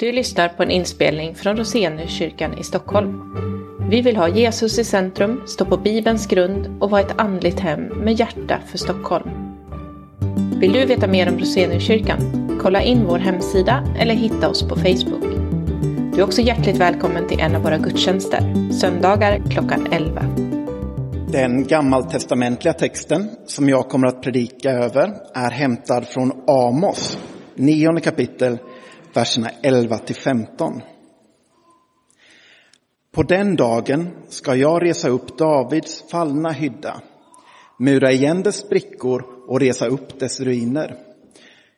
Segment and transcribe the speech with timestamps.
[0.00, 3.34] Du lyssnar på en inspelning från Roseniuskyrkan i Stockholm.
[3.90, 7.80] Vi vill ha Jesus i centrum, stå på Bibelns grund och vara ett andligt hem
[7.82, 9.30] med hjärta för Stockholm.
[10.60, 12.18] Vill du veta mer om Roseniuskyrkan?
[12.62, 15.24] Kolla in vår hemsida eller hitta oss på Facebook.
[16.14, 20.24] Du är också hjärtligt välkommen till en av våra gudstjänster, söndagar klockan 11.
[21.32, 27.18] Den gammaltestamentliga texten som jag kommer att predika över är hämtad från Amos,
[27.54, 28.58] nionde kapitel,
[29.14, 30.82] verserna 11 till 15.
[33.12, 37.00] På den dagen ska jag resa upp Davids fallna hydda,
[37.78, 40.96] mura igen dess sprickor och resa upp dess ruiner.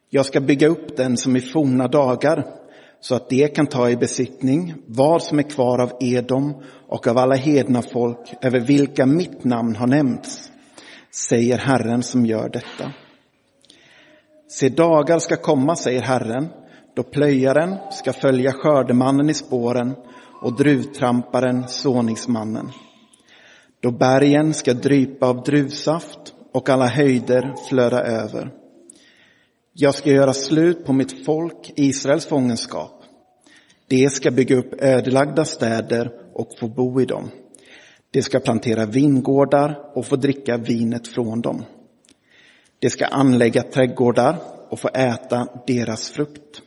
[0.09, 2.47] Jag ska bygga upp den som i forna dagar,
[3.01, 7.19] så att det kan ta i besittning vad som är kvar av Edom och av
[7.19, 10.51] alla hedna folk över vilka mitt namn har nämnts,
[11.11, 12.93] säger Herren som gör detta.
[14.49, 16.49] Se, dagar ska komma, säger Herren,
[16.95, 19.95] då plöjaren ska följa skördemannen i spåren
[20.43, 22.71] och druvtramparen såningsmannen.
[23.81, 28.51] Då bergen ska drypa av druvsaft och alla höjder flöda över.
[29.73, 33.03] Jag ska göra slut på mitt folk, Israels fångenskap.
[33.89, 37.31] De ska bygga upp ödelagda städer och få bo i dem.
[38.11, 41.65] De ska plantera vingårdar och få dricka vinet från dem.
[42.79, 44.37] De ska anlägga trädgårdar
[44.69, 46.63] och få äta deras frukt.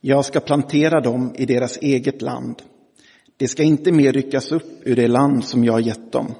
[0.00, 2.62] Jag ska plantera dem i deras eget land.
[3.36, 6.34] De ska inte mer ryckas upp ur det land som jag har gett dem,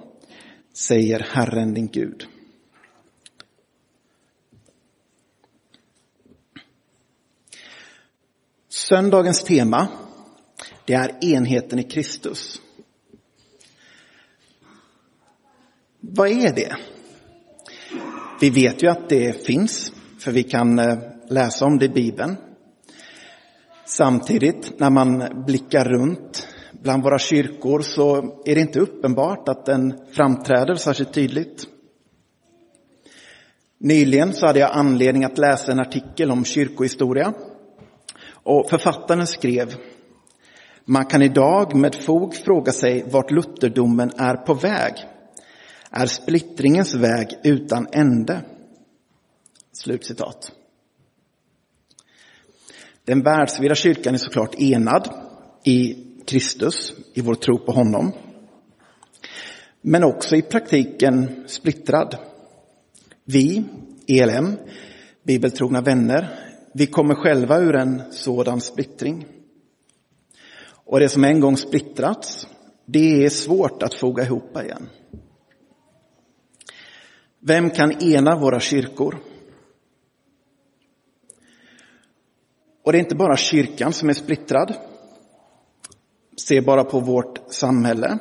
[0.72, 2.26] säger Herren din Gud.
[8.68, 9.88] Söndagens tema,
[10.84, 12.60] det är enheten i Kristus.
[16.00, 16.76] Vad är det?
[18.40, 22.36] Vi vet ju att det finns, för vi kan eh, läsa om det i Bibeln.
[23.88, 29.94] Samtidigt, när man blickar runt bland våra kyrkor så är det inte uppenbart att den
[30.12, 31.66] framträder särskilt tydligt.
[33.78, 37.32] Nyligen så hade jag anledning att läsa en artikel om kyrkohistoria.
[38.30, 39.74] Och författaren skrev
[40.84, 44.94] Man kan idag med fog fråga sig vart lutherdomen är på väg.
[45.90, 48.40] Är splittringens väg utan ände?
[49.72, 50.52] Slutcitat.
[53.06, 55.08] Den världsvida kyrkan är såklart enad
[55.64, 55.96] i
[56.26, 58.12] Kristus, i vår tro på honom.
[59.80, 62.16] Men också i praktiken splittrad.
[63.24, 63.64] Vi,
[64.08, 64.56] ELM,
[65.22, 66.38] bibeltrogna vänner,
[66.74, 69.26] vi kommer själva ur en sådan splittring.
[70.68, 72.48] Och det som en gång splittrats,
[72.86, 74.88] det är svårt att foga ihop igen.
[77.40, 79.18] Vem kan ena våra kyrkor?
[82.86, 84.74] Och det är inte bara kyrkan som är splittrad.
[86.36, 88.18] Se bara på vårt samhälle.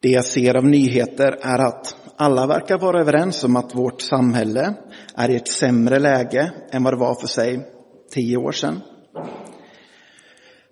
[0.00, 4.74] Det jag ser av nyheter är att alla verkar vara överens om att vårt samhälle
[5.14, 7.68] är i ett sämre läge än vad det var för sig
[8.10, 8.80] tio år sedan.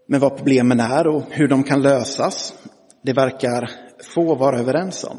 [0.06, 2.54] Men vad problemen är och hur de kan lösas,
[3.02, 3.70] det verkar
[4.14, 5.18] få vara överens om.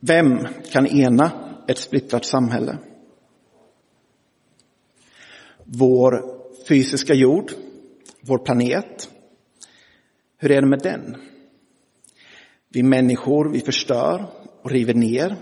[0.00, 0.38] Vem
[0.70, 1.30] kan ena
[1.68, 2.78] ett splittrat samhälle?
[5.66, 6.24] Vår
[6.68, 7.52] fysiska jord,
[8.20, 9.10] vår planet.
[10.38, 11.16] Hur är det med den?
[12.68, 14.26] Vi människor, vi förstör
[14.62, 15.36] och river ner.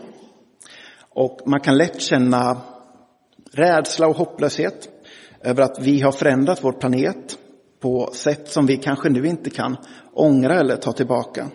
[1.09, 2.61] Och man kan lätt känna
[3.53, 4.89] rädsla och hopplöshet
[5.41, 7.39] över att vi har förändrat vår planet
[7.81, 9.77] på sätt som vi kanske nu inte kan
[10.12, 11.51] ångra eller ta tillbaka.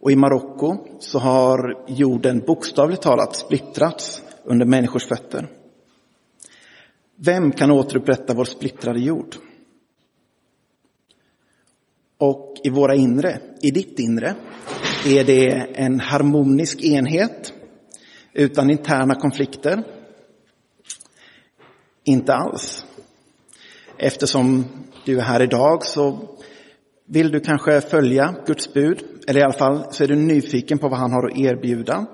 [0.00, 5.59] Och i Marocko så har jorden bokstavligt talat splittrats under människors fötter.
[7.24, 9.34] Vem kan återupprätta vår splittrade jord?
[12.18, 14.34] Och i våra inre, i ditt inre,
[15.06, 17.52] är det en harmonisk enhet
[18.32, 19.84] utan interna konflikter?
[22.04, 22.86] Inte alls.
[23.96, 24.64] Eftersom
[25.04, 26.28] du är här idag så
[27.04, 30.88] vill du kanske följa Guds bud, eller i alla fall så är du nyfiken på
[30.88, 32.06] vad han har att erbjuda.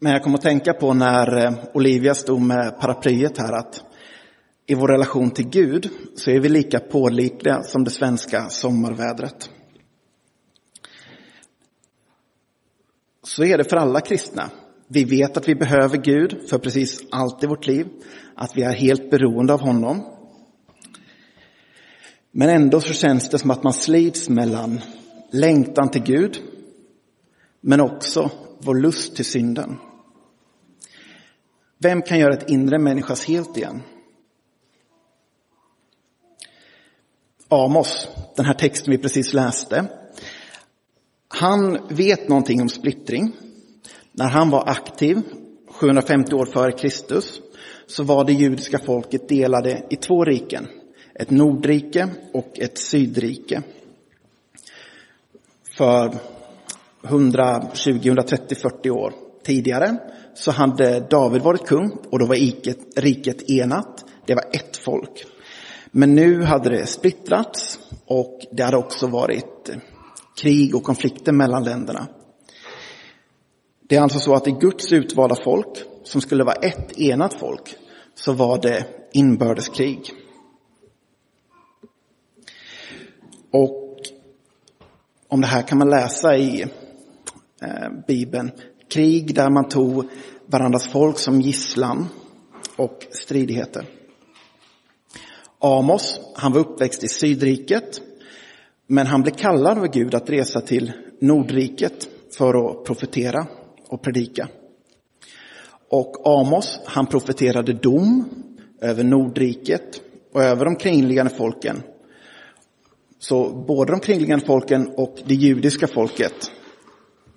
[0.00, 3.84] Men jag kom att tänka på när eh, Olivia stod med paraplyet här att
[4.66, 9.50] i vår relation till Gud så är vi lika pålitliga som det svenska sommarvädret.
[13.22, 14.50] Så är det för alla kristna.
[14.88, 17.86] Vi vet att vi behöver Gud för precis allt i vårt liv,
[18.34, 20.04] att vi är helt beroende av honom.
[22.30, 24.80] Men ändå så känns det som att man slits mellan
[25.30, 26.38] längtan till Gud,
[27.60, 29.76] men också vår lust till synden.
[31.78, 33.82] Vem kan göra ett inre människas helt igen?
[37.48, 39.86] Amos, den här texten vi precis läste,
[41.28, 43.32] han vet någonting om splittring.
[44.12, 45.22] När han var aktiv,
[45.68, 47.40] 750 år före Kristus,
[47.86, 50.68] så var det judiska folket delade i två riken.
[51.14, 53.62] Ett nordrike och ett sydrike.
[55.76, 56.14] För
[57.04, 59.96] 120, 130, 40 år tidigare
[60.38, 62.36] så hade David varit kung och då var
[63.00, 64.04] riket enat.
[64.26, 65.26] Det var ett folk.
[65.90, 69.70] Men nu hade det splittrats och det hade också varit
[70.40, 72.06] krig och konflikter mellan länderna.
[73.88, 77.76] Det är alltså så att i Guds utvalda folk, som skulle vara ett enat folk,
[78.14, 80.12] så var det inbördeskrig.
[83.50, 83.98] Och
[85.28, 86.62] om det här kan man läsa i
[87.62, 88.50] eh, Bibeln.
[88.88, 90.04] Krig där man tog
[90.46, 92.06] varandras folk som gisslan
[92.76, 93.84] och stridigheter.
[95.58, 98.00] Amos, han var uppväxt i Sydriket,
[98.86, 103.46] men han blev kallad av Gud att resa till Nordriket för att profetera
[103.88, 104.48] och predika.
[105.90, 108.24] Och Amos, han profeterade dom
[108.80, 110.00] över Nordriket
[110.32, 111.82] och över de kringliggande folken.
[113.18, 116.50] Så både de kringliggande folken och det judiska folket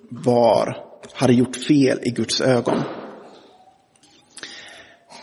[0.09, 2.77] var, hade gjort fel i Guds ögon.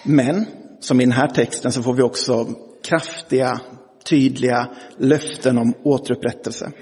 [0.03, 0.47] Men,
[0.81, 2.47] som i den här texten, så får vi också
[2.83, 3.61] kraftiga,
[4.05, 4.69] tydliga
[4.99, 6.73] löften om återupprättelse.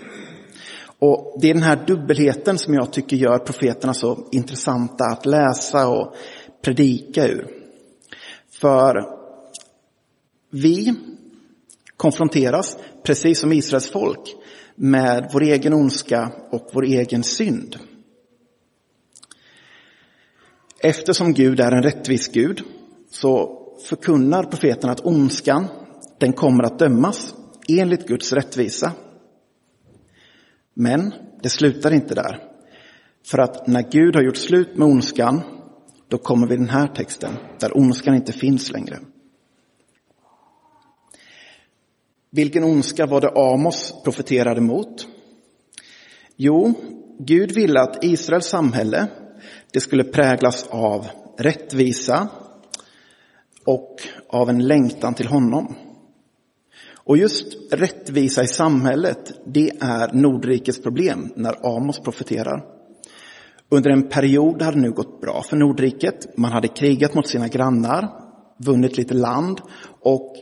[0.98, 5.88] Och Det är den här dubbelheten som jag tycker gör profeterna så intressanta att läsa
[5.88, 6.14] och
[6.62, 7.48] predika ur.
[8.50, 9.16] För
[10.50, 10.94] vi
[11.96, 14.34] konfronteras, precis som Israels folk,
[14.74, 17.76] med vår egen ondska och vår egen synd.
[20.86, 22.62] Eftersom Gud är en rättvis Gud
[23.10, 25.66] så förkunnar profeten att ondskan,
[26.18, 27.34] den kommer att dömas
[27.68, 28.92] enligt Guds rättvisa.
[30.74, 32.42] Men det slutar inte där.
[33.24, 35.40] För att när Gud har gjort slut med ondskan,
[36.08, 38.98] då kommer vi den här texten, där ondskan inte finns längre.
[42.30, 45.06] Vilken ondska var det Amos profeterade mot?
[46.36, 46.74] Jo,
[47.18, 49.08] Gud ville att Israels samhälle,
[49.72, 51.06] det skulle präglas av
[51.38, 52.28] rättvisa
[53.64, 53.96] och
[54.28, 55.74] av en längtan till honom.
[56.94, 62.64] Och just rättvisa i samhället, det är Nordrikets problem när Amos profeterar.
[63.68, 66.38] Under en period hade det nu gått bra för Nordriket.
[66.38, 68.08] Man hade krigat mot sina grannar,
[68.58, 69.60] vunnit lite land
[70.00, 70.36] och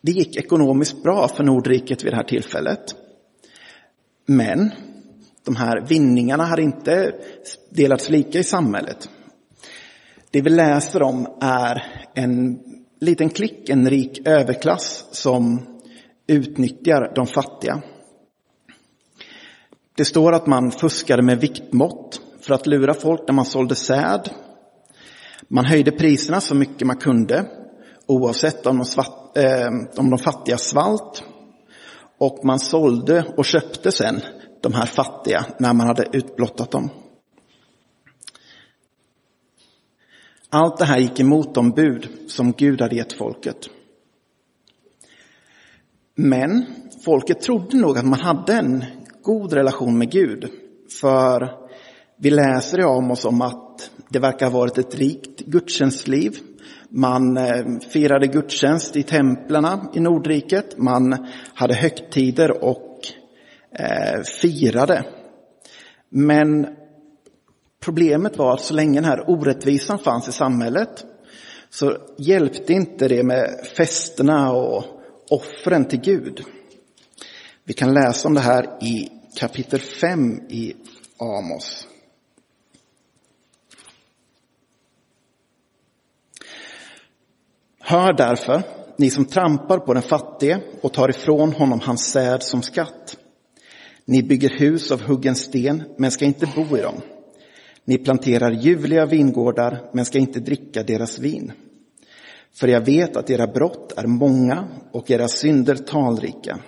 [0.00, 2.94] det gick ekonomiskt bra för Nordriket vid det här tillfället.
[4.26, 4.70] Men
[5.44, 7.12] de här vinningarna hade inte
[7.70, 9.08] delats lika i samhället.
[10.30, 11.82] Det vi läser om är
[12.14, 12.58] en
[13.00, 15.66] liten klick, en rik överklass som
[16.26, 17.82] utnyttjar de fattiga.
[19.96, 24.30] Det står att man fuskade med viktmått för att lura folk när man sålde säd.
[25.48, 27.46] Man höjde priserna så mycket man kunde
[28.06, 31.24] oavsett om de, svart, eh, om de fattiga svalt.
[32.18, 34.20] Och man sålde och köpte sen
[34.64, 36.90] de här fattiga när man hade utblottat dem.
[40.50, 43.68] Allt det här gick emot de bud som Gud hade gett folket.
[46.14, 46.66] Men
[47.04, 48.84] folket trodde nog att man hade en
[49.22, 50.50] god relation med Gud.
[51.00, 51.50] För
[52.16, 56.38] vi läser i Amos om att det verkar ha varit ett rikt gudstjänstliv.
[56.88, 60.78] Man eh, firade gudstjänst i templerna i Nordriket.
[60.78, 62.93] Man hade högtider och
[63.78, 65.04] Eh, firade.
[66.08, 66.66] Men
[67.84, 71.04] Problemet var att så länge den här orättvisan fanns i samhället
[71.70, 74.84] så hjälpte inte det med festerna och
[75.30, 76.44] offren till Gud.
[77.64, 80.74] Vi kan läsa om det här i kapitel 5 i
[81.18, 81.88] Amos.
[87.80, 88.62] Hör därför,
[88.96, 93.16] ni som trampar på den fattige och tar ifrån honom hans säd som skatt.
[94.04, 97.00] Ni bygger hus av huggen sten, men ska inte bo i dem.
[97.84, 101.52] Ni planterar ljuvliga vingårdar men ska inte dricka deras vin.
[102.52, 106.58] För jag vet att era brott är många och era synder talrika.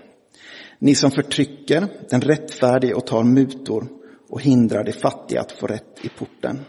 [0.78, 3.88] Ni som förtrycker den rättfärdige och tar mutor
[4.28, 6.60] och hindrar de fattiga att få rätt i porten.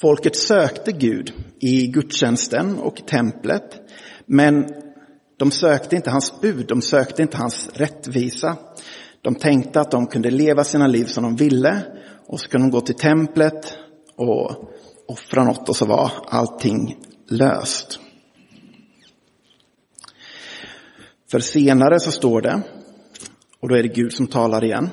[0.00, 3.80] Folket sökte Gud i gudstjänsten och templet,
[4.26, 4.83] men
[5.36, 8.56] de sökte inte hans bud, de sökte inte hans rättvisa.
[9.22, 11.82] De tänkte att de kunde leva sina liv som de ville
[12.26, 13.74] och så kunde de gå till templet
[14.16, 14.70] och
[15.06, 16.98] offra något och så var allting
[17.28, 18.00] löst.
[21.30, 22.62] För senare så står det,
[23.60, 24.90] och då är det Gud som talar igen.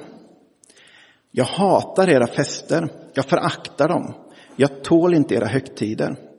[1.31, 4.13] Jag hatar era fester, jag föraktar dem,
[4.55, 6.30] jag tål inte era högtider.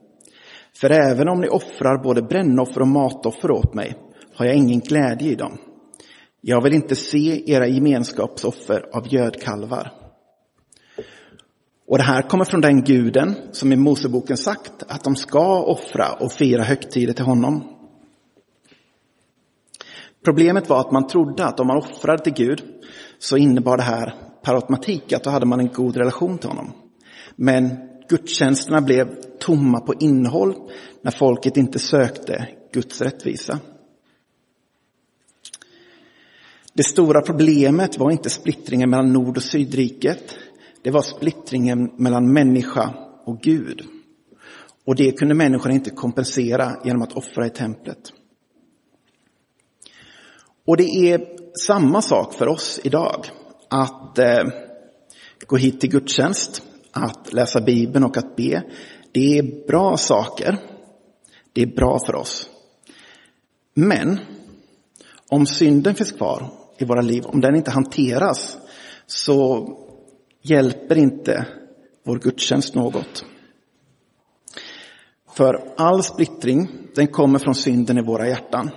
[0.77, 3.95] För även om ni offrar både brännoffer och matoffer åt mig
[4.35, 5.57] har jag ingen glädje i dem.
[6.41, 9.91] Jag vill inte se era gemenskapsoffer av gödkalvar.
[11.87, 16.11] Och det här kommer från den guden som i Moseboken sagt att de ska offra
[16.19, 17.63] och fira högtider till honom.
[20.25, 22.63] Problemet var att man trodde att om man offrade till Gud
[23.19, 26.71] så innebar det här per automatik att då hade man en god relation till honom.
[27.35, 27.77] Men
[28.09, 30.55] gudstjänsterna blev tomma på innehåll
[31.01, 33.59] när folket inte sökte Guds rättvisa.
[36.73, 40.35] Det stora problemet var inte splittringen mellan Nord och Sydriket.
[40.81, 42.93] Det var splittringen mellan människa
[43.25, 43.81] och Gud.
[44.85, 48.13] Och det kunde människorna inte kompensera genom att offra i templet.
[50.65, 51.27] Och det är
[51.59, 53.25] samma sak för oss idag.
[53.69, 54.43] Att eh,
[55.47, 58.63] gå hit till gudstjänst, att läsa Bibeln och att be.
[59.11, 60.57] Det är bra saker.
[61.53, 62.49] Det är bra för oss.
[63.73, 64.19] Men
[65.29, 68.57] om synden finns kvar i våra liv, om den inte hanteras,
[69.05, 69.67] så
[70.41, 71.47] hjälper inte
[72.05, 73.25] vår gudstjänst något.
[75.35, 78.69] För all splittring, den kommer från synden i våra hjärtan.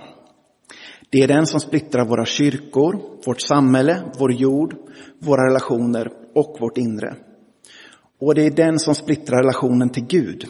[1.09, 4.75] Det är den som splittrar våra kyrkor, vårt samhälle, vår jord,
[5.19, 7.15] våra relationer och vårt inre.
[8.19, 10.47] Och det är den som splittrar relationen till Gud.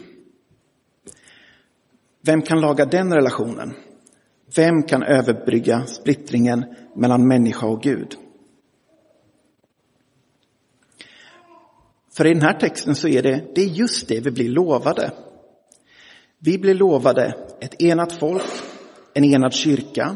[2.22, 3.74] Vem kan laga den relationen?
[4.56, 8.16] Vem kan överbrygga splittringen mellan människa och Gud?
[12.18, 15.12] För i den här texten så är det, det är just det vi blir lovade.
[16.40, 18.44] Vi blir lovade ett enat folk,
[19.14, 20.16] en enad kyrka,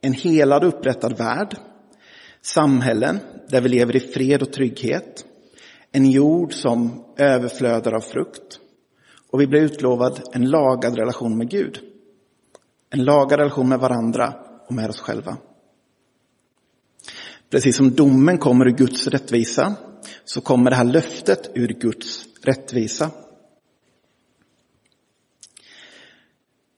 [0.00, 1.56] en helad och upprättad värld,
[2.40, 3.18] samhällen
[3.48, 5.24] där vi lever i fred och trygghet,
[5.92, 8.60] en jord som överflödar av frukt
[9.30, 11.78] och vi blir utlovad en lagad relation med Gud.
[12.90, 14.34] En lagad relation med varandra
[14.68, 15.36] och med oss själva.
[17.50, 19.74] Precis som domen kommer ur Guds rättvisa
[20.24, 23.10] så kommer det här löftet ur Guds rättvisa.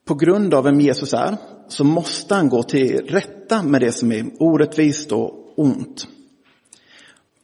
[0.05, 4.11] På grund av vem Jesus är så måste han gå till rätta med det som
[4.11, 6.07] är orättvist och ont.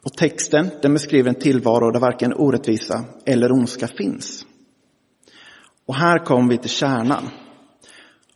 [0.03, 4.45] Och texten den beskriver en tillvaro där varken orättvisa eller ondska finns.
[5.85, 7.29] Och här kommer vi till kärnan.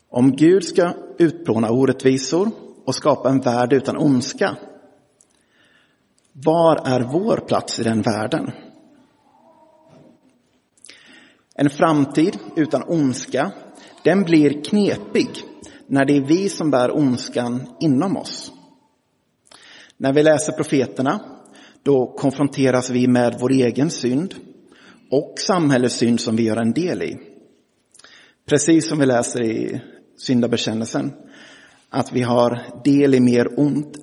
[0.09, 2.51] Om Gud ska utplåna orättvisor
[2.85, 4.57] och skapa en värld utan ondska,
[6.31, 8.51] var är vår plats i den världen?
[11.55, 13.51] En framtid utan ondska,
[14.03, 15.29] den blir knepig
[15.87, 18.51] när det är vi som bär ondskan inom oss.
[19.97, 21.34] När vi läser profeterna,
[21.85, 24.35] då konfronteras vi med vår egen synd
[25.11, 27.17] och samhällets synd som vi gör en del i.
[28.45, 29.81] Precis som vi läser i
[30.17, 31.13] syndabekännelsen,
[31.89, 33.99] att vi har del i mer ont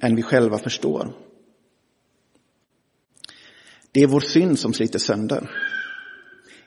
[0.00, 1.12] än vi själva förstår.
[3.92, 5.50] Det är vår synd som sliter sönder.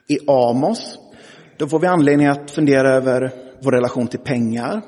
[0.06, 0.98] I Amos,
[1.56, 3.32] då får vi anledning att fundera över
[3.62, 4.82] vår relation till pengar,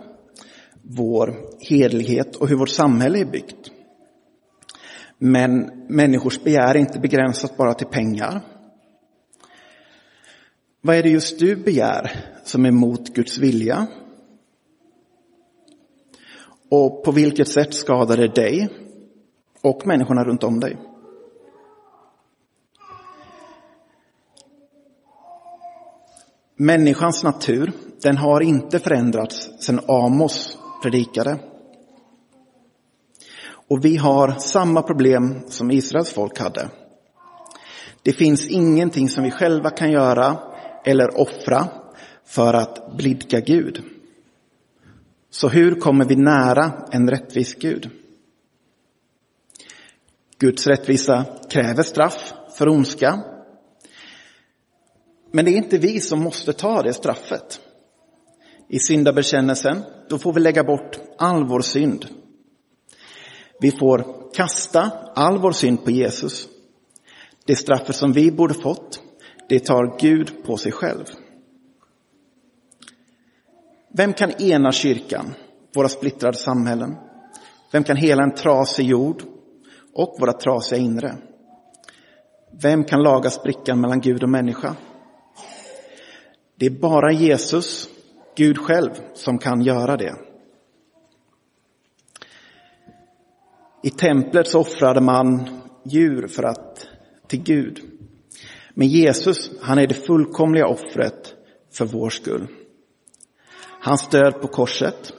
[0.82, 1.36] vår
[1.68, 3.70] hedlighet och hur vårt samhälle är byggt.
[5.22, 8.40] Men människors begär är inte begränsat bara till pengar.
[10.80, 12.10] Vad är det just du begär
[12.44, 13.86] som är emot Guds vilja?
[16.70, 18.68] Och på vilket sätt skadar det dig
[19.62, 20.76] och människorna runt om dig?
[26.56, 27.72] Människans natur,
[28.02, 31.49] den har inte förändrats sedan Amos predikade.
[33.70, 36.70] Och vi har samma problem som Israels folk hade.
[38.02, 40.38] Det finns ingenting som vi själva kan göra
[40.84, 41.68] eller offra
[42.24, 43.82] för att blidka Gud.
[45.30, 47.90] Så hur kommer vi nära en rättvis Gud?
[50.38, 53.22] Guds rättvisa kräver straff för ondska.
[55.32, 57.60] Men det är inte vi som måste ta det straffet.
[58.68, 62.19] I syndabekännelsen, då får vi lägga bort all vår synd.
[63.60, 66.48] Vi får kasta all vår synd på Jesus.
[67.44, 69.02] Det straffet som vi borde fått,
[69.48, 71.04] det tar Gud på sig själv.
[73.92, 75.34] Vem kan ena kyrkan,
[75.74, 76.96] våra splittrade samhällen?
[77.72, 79.22] Vem kan hela en trasig jord
[79.92, 81.16] och våra trasiga inre?
[82.62, 84.76] Vem kan laga sprickan mellan Gud och människa?
[86.56, 87.88] Det är bara Jesus,
[88.36, 90.29] Gud själv, som kan göra det.
[93.82, 95.48] I templet så offrade man
[95.84, 96.88] djur för att,
[97.26, 97.80] till Gud.
[98.74, 101.34] Men Jesus, han är det fullkomliga offret
[101.72, 102.46] för vår skull.
[103.80, 105.12] Hans död på korset,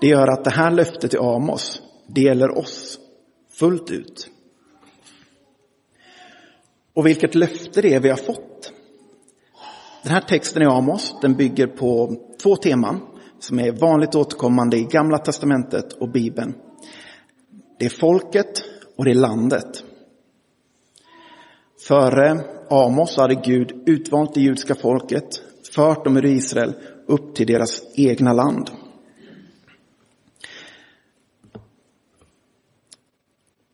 [0.00, 2.98] det gör att det här löftet i Amos, det gäller oss
[3.58, 4.30] fullt ut.
[6.94, 8.72] Och vilket löfte det är vi har fått.
[10.02, 13.00] Den här texten i Amos, den bygger på två teman
[13.38, 16.54] som är vanligt återkommande i Gamla Testamentet och Bibeln.
[17.78, 18.64] Det är folket
[18.96, 19.84] och det är landet.
[21.88, 25.42] Före Amos hade Gud utvalt det judiska folket,
[25.74, 26.74] fört dem ur Israel
[27.06, 28.70] upp till deras egna land.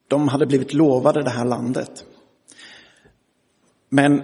[0.08, 2.04] De hade blivit lovade det här landet.
[3.88, 4.22] Men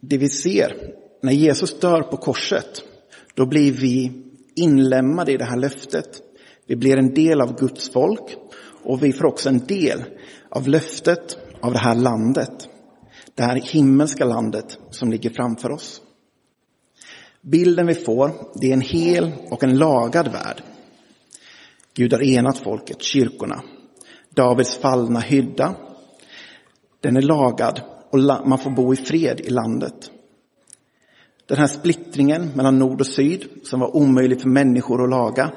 [0.00, 2.84] det vi ser, när Jesus dör på korset,
[3.34, 4.12] då blir vi
[4.54, 6.22] inlämnade i det här löftet.
[6.66, 8.36] Vi blir en del av Guds folk
[8.82, 10.04] och vi får också en del
[10.48, 12.68] av löftet av det här landet.
[13.34, 16.02] Det här himmelska landet som ligger framför oss.
[17.40, 20.62] Bilden vi får, det är en hel och en lagad värld.
[21.94, 23.62] Gud har enat folket, kyrkorna.
[24.30, 25.74] Davids fallna hydda,
[27.00, 28.18] den är lagad och
[28.48, 30.10] man får bo i fred i landet.
[31.46, 35.52] Den här splittringen mellan nord och syd som var omöjlig för människor att laga,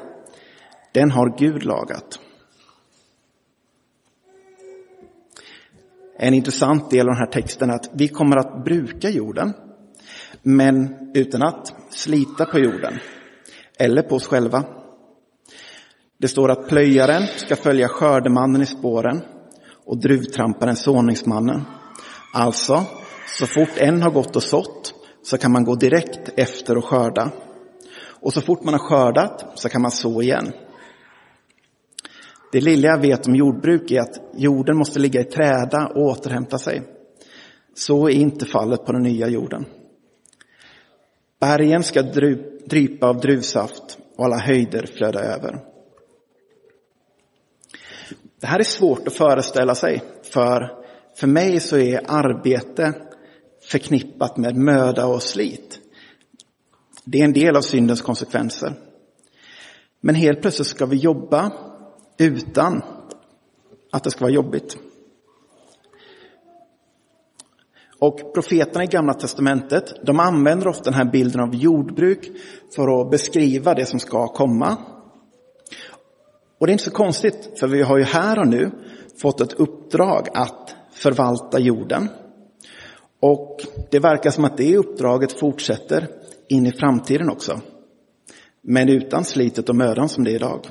[0.91, 2.19] den har Gud lagat.
[6.17, 9.53] En intressant del av den här texten är att vi kommer att bruka jorden,
[10.41, 12.99] men utan att slita på jorden
[13.79, 14.63] eller på oss själva.
[16.17, 19.21] Det står att plöjaren ska följa skördemannen i spåren
[19.85, 21.61] och druvtramparen såningsmannen.
[22.33, 22.83] Alltså,
[23.27, 24.93] så fort en har gått och sått
[25.23, 27.31] så kan man gå direkt efter och skörda.
[28.21, 30.51] Och så fort man har skördat så kan man så igen.
[32.53, 36.57] Det lilla jag vet om jordbruk är att jorden måste ligga i träda och återhämta
[36.57, 36.83] sig.
[37.75, 39.65] Så är inte fallet på den nya jorden.
[41.39, 42.01] Bergen ska
[42.65, 45.59] drypa av druvsaft och alla höjder flöda över.
[48.39, 50.83] Det här är svårt att föreställa sig, för
[51.15, 52.93] för mig så är arbete
[53.63, 55.79] förknippat med möda och slit.
[57.03, 58.73] Det är en del av syndens konsekvenser.
[60.01, 61.51] Men helt plötsligt ska vi jobba
[62.17, 62.81] utan
[63.91, 64.77] att det ska vara jobbigt.
[67.99, 72.31] Och profeterna i Gamla Testamentet, de använder ofta den här bilden av jordbruk
[72.75, 74.77] för att beskriva det som ska komma.
[76.59, 78.71] Och det är inte så konstigt, för vi har ju här och nu
[79.21, 82.09] fått ett uppdrag att förvalta jorden.
[83.19, 86.07] Och det verkar som att det uppdraget fortsätter
[86.47, 87.61] in i framtiden också.
[88.61, 90.67] Men utan slitet och mödan som det är idag.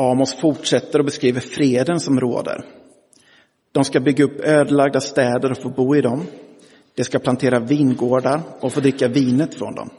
[0.00, 2.64] Amos fortsätter och beskriver freden som råder.
[3.72, 6.26] De ska bygga upp ödelagda städer och få bo i dem.
[6.94, 9.90] De ska plantera vingårdar och få dricka vinet från dem.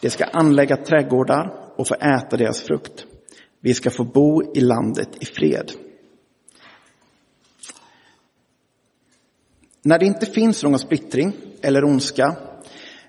[0.00, 3.06] De ska anlägga trädgårdar och få äta deras frukt.
[3.60, 5.72] Vi ska få bo i landet i fred.
[9.82, 12.36] När det inte finns någon splittring eller ondska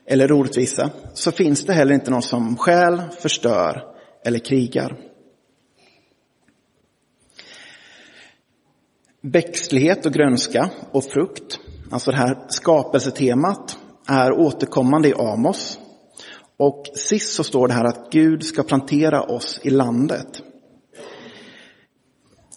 [0.05, 3.83] eller orättvisa så finns det heller inte någon som stjäl, förstör
[4.25, 5.06] eller krigar.
[9.31, 11.59] Växtlighet och grönska och frukt,
[11.91, 15.79] alltså det här skapelsetemat, är återkommande i Amos.
[16.57, 20.27] Och sist så står det här att Gud ska plantera oss i landet.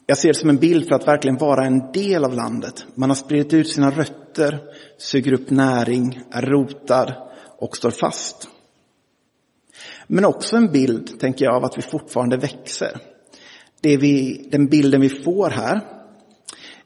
[0.06, 2.86] Jag ser det som en bild för att verkligen vara en del av landet.
[2.94, 4.58] Man har spridit ut sina rötter,
[4.98, 7.14] suger upp näring, är rotad
[7.58, 8.48] och står fast.
[10.06, 13.00] Men också en bild, tänker jag, av att vi fortfarande växer.
[13.80, 15.99] Det vi, den bilden vi får här,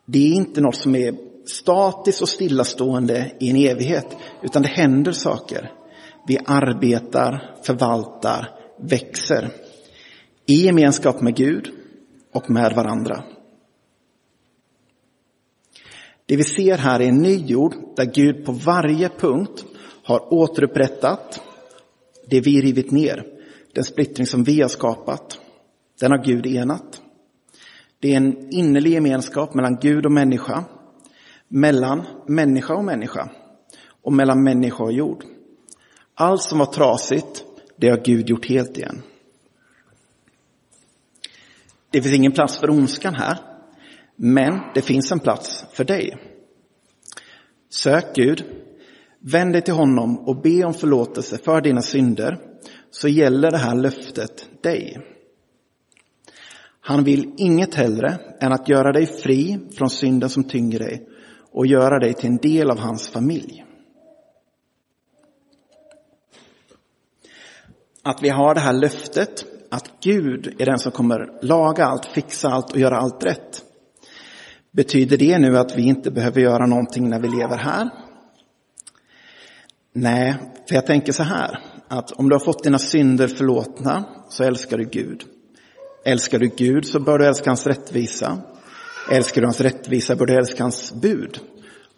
[0.06, 1.14] det är inte något som är
[1.46, 5.72] statiskt och stillastående i en evighet, utan det händer saker.
[6.26, 9.50] Vi arbetar, förvaltar, växer
[10.46, 11.70] i gemenskap med Gud
[12.32, 13.24] och med varandra.
[16.26, 19.64] Det vi ser här är en ny jord där Gud på varje punkt
[20.04, 21.40] har återupprättat
[22.30, 23.26] det vi rivit ner,
[23.74, 25.38] den splittring som vi har skapat.
[26.00, 27.00] Den har Gud enat.
[28.04, 30.64] Det är en innerlig gemenskap mellan Gud och människa,
[31.48, 33.30] mellan människa och människa
[34.02, 35.24] och mellan människa och jord.
[36.14, 37.44] Allt som var trasigt,
[37.76, 39.02] det har Gud gjort helt igen.
[41.90, 43.38] Det finns ingen plats för ondskan här.
[44.16, 46.16] Men det finns en plats för dig.
[47.70, 48.44] Sök Gud,
[49.18, 52.38] vänd dig till honom och be om förlåtelse för dina synder,
[52.90, 55.13] så gäller det här löftet dig.
[56.86, 61.08] Han vill inget hellre än att göra dig fri från synden som tynger dig
[61.52, 63.64] och göra dig till en del av hans familj.
[68.02, 72.48] Att vi har det här löftet att Gud är den som kommer laga allt, fixa
[72.48, 73.64] allt och göra allt rätt.
[74.70, 77.90] Betyder det nu att vi inte behöver göra någonting när vi lever här?
[79.92, 80.34] Nej,
[80.68, 84.78] för jag tänker så här, att om du har fått dina synder förlåtna så älskar
[84.78, 85.24] du Gud.
[86.04, 88.38] Älskar du Gud så bör du älska hans rättvisa.
[89.10, 91.38] Älskar du hans rättvisa bör du älska hans bud.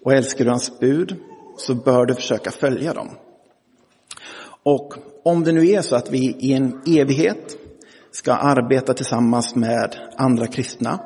[0.04, 1.16] Och älskar du hans bud
[1.58, 3.08] så bör du försöka följa dem.
[4.62, 7.56] Och om det nu är så att vi i en evighet
[8.12, 11.00] ska arbeta tillsammans med andra kristna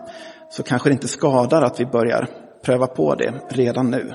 [0.51, 2.29] så kanske det inte skadar att vi börjar
[2.65, 4.15] pröva på det redan nu.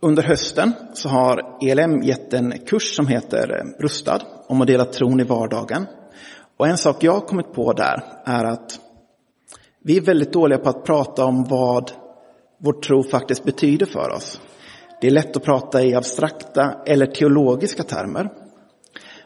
[0.00, 4.84] Under hösten så har ELM gett en kurs som heter eh, Rustad om att dela
[4.84, 5.86] tron i vardagen.
[6.56, 8.80] Och en sak jag har kommit på där är att
[9.84, 11.92] vi är väldigt dåliga på att prata om vad
[12.58, 14.40] vår tro faktiskt betyder för oss.
[15.00, 18.30] Det är lätt att prata i abstrakta eller teologiska termer.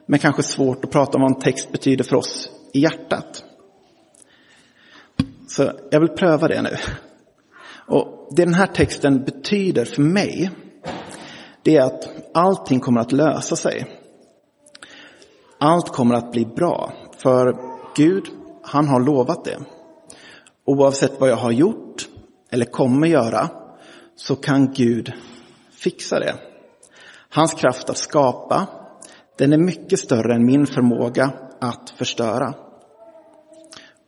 [0.07, 3.45] Men kanske svårt att prata om vad en text betyder för oss i hjärtat.
[5.49, 6.77] Så jag vill pröva det nu.
[7.87, 10.51] Och Det den här texten betyder för mig,
[11.63, 13.87] det är att allting kommer att lösa sig.
[15.59, 17.57] Allt kommer att bli bra, för
[17.97, 18.25] Gud,
[18.63, 19.59] han har lovat det.
[20.65, 22.09] Oavsett vad jag har gjort
[22.51, 23.49] eller kommer göra,
[24.17, 25.13] så kan Gud
[25.73, 26.35] fixa det.
[27.29, 28.67] Hans kraft att skapa,
[29.39, 32.55] den är mycket större än min förmåga att förstöra.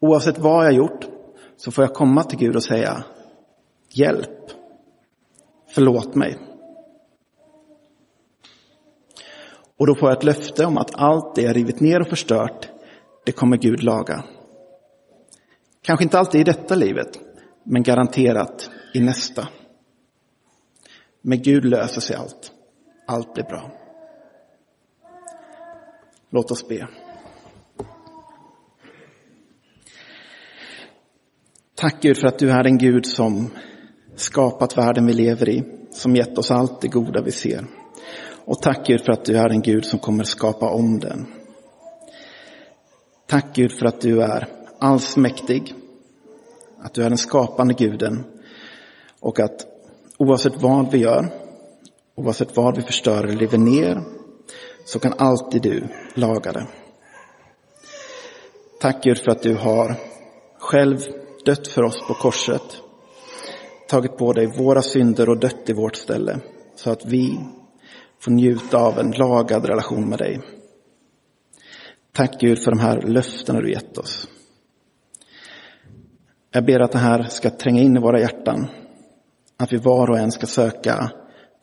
[0.01, 1.07] Oavsett vad jag gjort
[1.57, 3.05] så får jag komma till Gud och säga
[3.97, 4.51] Hjälp,
[5.75, 6.39] förlåt mig.
[9.77, 12.69] Och då får jag ett löfte om att allt det jag rivit ner och förstört,
[13.25, 14.25] det kommer Gud laga.
[15.83, 17.19] Kanske inte alltid i detta livet,
[17.63, 19.49] men garanterat i nästa.
[21.23, 22.53] Med Gud löser sig allt.
[23.07, 23.71] Allt blir bra.
[26.31, 26.89] Låt oss be.
[31.75, 33.51] Tack Gud för att du är en Gud som
[34.17, 37.67] skapat världen vi lever i, som gett oss allt det goda vi ser.
[38.45, 41.27] Och tack Gud för att du är en Gud som kommer skapa om den.
[43.27, 44.49] Tack Gud för att du är
[44.79, 45.75] allsmäktig,
[46.83, 48.25] att du är den skapande guden
[49.21, 49.67] och att
[50.19, 51.29] oavsett vad vi gör,
[52.15, 54.03] oavsett vad vi förstör eller river ner,
[54.85, 56.67] så kan alltid du laga det.
[58.81, 59.97] Tack Gud för att du har
[60.59, 60.99] själv
[61.45, 62.83] dött för oss på korset,
[63.95, 66.41] tagit på dig våra synder och dött i vårt ställe,
[66.77, 67.41] så att vi
[68.21, 70.41] får njuta av en lagad relation med dig.
[72.13, 74.29] Tack Gud för de här löftena du gett oss.
[76.51, 78.67] Jag ber att det här ska tränga in i våra hjärtan.
[79.57, 81.11] Att vi var och en ska söka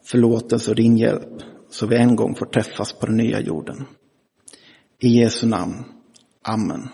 [0.03, 3.85] förlåtelse och din hjälp så vi en gång får träffas på den nya jorden.
[4.99, 5.83] I Jesu namn.
[6.43, 6.89] Amen.